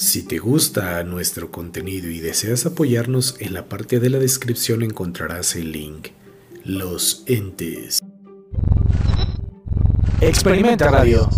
[0.00, 5.56] Si te gusta nuestro contenido y deseas apoyarnos, en la parte de la descripción encontrarás
[5.56, 6.10] el link.
[6.62, 7.98] Los entes.
[10.20, 11.28] Experimenta Radio.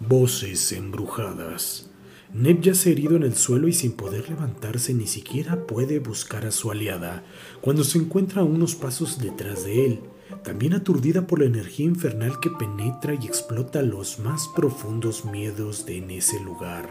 [0.00, 1.90] Voces embrujadas.
[2.34, 6.50] Neb yace herido en el suelo y sin poder levantarse ni siquiera puede buscar a
[6.50, 7.22] su aliada,
[7.60, 10.00] cuando se encuentra a unos pasos detrás de él
[10.42, 15.96] también aturdida por la energía infernal que penetra y explota los más profundos miedos de
[15.96, 16.88] en ese lugar.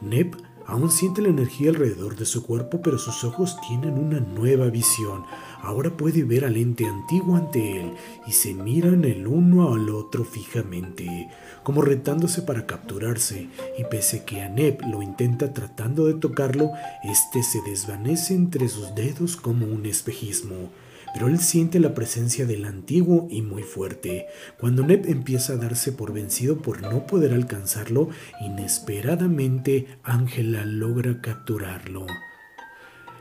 [0.00, 4.68] Neb aún siente la energía alrededor de su cuerpo, pero sus ojos tienen una nueva
[4.68, 5.24] visión.
[5.62, 7.92] Ahora puede ver al ente antiguo ante él
[8.26, 11.28] y se miran el uno al otro fijamente,
[11.62, 16.70] como retándose para capturarse, y pese que a Neb lo intenta tratando de tocarlo,
[17.02, 20.70] este se desvanece entre sus dedos como un espejismo
[21.12, 24.26] pero él siente la presencia del antiguo y muy fuerte.
[24.58, 28.08] Cuando Neb empieza a darse por vencido por no poder alcanzarlo,
[28.40, 32.06] inesperadamente Ángela logra capturarlo.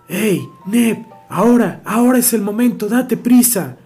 [0.08, 0.98] ¡Hey, Neb!
[1.30, 3.78] Ahora, ahora es el momento, date prisa.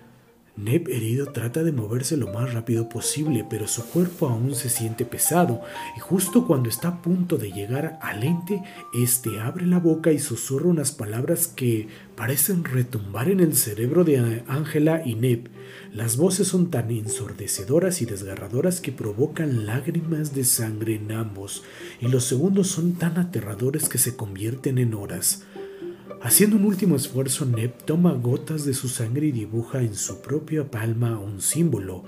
[0.55, 5.03] Neb herido trata de moverse lo más rápido posible, pero su cuerpo aún se siente
[5.03, 5.61] pesado,
[5.97, 8.61] y justo cuando está a punto de llegar al ente,
[8.93, 14.43] este abre la boca y susurra unas palabras que parecen retumbar en el cerebro de
[14.47, 15.49] Ángela y Neb.
[15.91, 21.63] Las voces son tan ensordecedoras y desgarradoras que provocan lágrimas de sangre en ambos,
[21.99, 25.45] y los segundos son tan aterradores que se convierten en horas.
[26.23, 30.71] Haciendo un último esfuerzo, Neb toma gotas de su sangre y dibuja en su propia
[30.71, 32.05] palma un símbolo.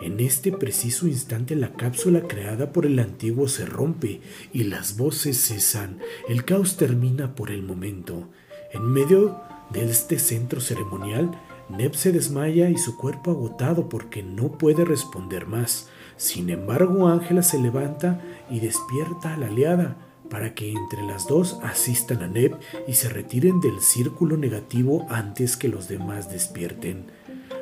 [0.00, 4.22] En este preciso instante la cápsula creada por el antiguo se rompe
[4.54, 5.98] y las voces cesan.
[6.30, 8.30] El caos termina por el momento.
[8.72, 9.38] En medio
[9.70, 11.30] de este centro ceremonial,
[11.68, 15.90] Neb se desmaya y su cuerpo agotado porque no puede responder más.
[16.16, 21.58] Sin embargo, Ángela se levanta y despierta a la aliada para que entre las dos
[21.62, 27.06] asistan a Neb y se retiren del círculo negativo antes que los demás despierten.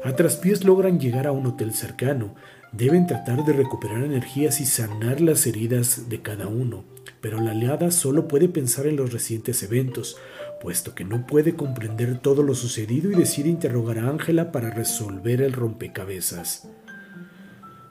[0.04, 2.34] A traspiés logran llegar a un hotel cercano.
[2.72, 6.84] Deben tratar de recuperar energías y sanar las heridas de cada uno,
[7.20, 10.16] pero la aliada solo puede pensar en los recientes eventos,
[10.60, 15.40] puesto que no puede comprender todo lo sucedido y decide interrogar a Ángela para resolver
[15.40, 16.68] el rompecabezas.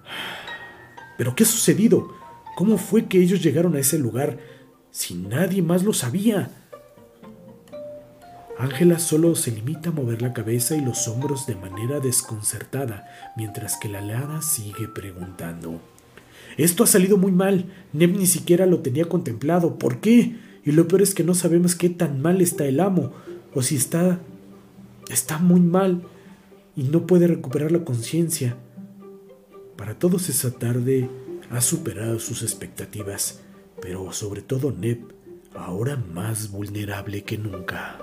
[1.17, 2.13] ¿Pero qué ha sucedido?
[2.55, 4.37] ¿Cómo fue que ellos llegaron a ese lugar?
[4.95, 6.49] Si nadie más lo sabía?
[8.57, 13.75] Ángela solo se limita a mover la cabeza y los hombros de manera desconcertada, mientras
[13.75, 15.81] que la alada sigue preguntando.
[16.55, 17.65] Esto ha salido muy mal.
[17.91, 19.77] Neb ni siquiera lo tenía contemplado.
[19.77, 20.37] ¿Por qué?
[20.63, 23.11] Y lo peor es que no sabemos qué tan mal está el amo,
[23.53, 24.21] o si está...
[25.09, 26.03] está muy mal
[26.77, 28.55] y no puede recuperar la conciencia.
[29.75, 31.09] Para todos esa tarde
[31.49, 33.41] ha superado sus expectativas
[33.81, 35.13] pero sobre todo Neb,
[35.53, 37.97] ahora más vulnerable que nunca.